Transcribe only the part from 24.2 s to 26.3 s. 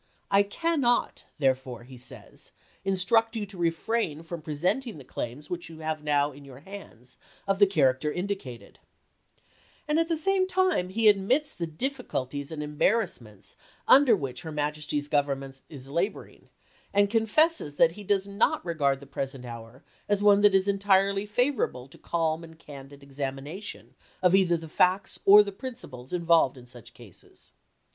of either the facts or the principles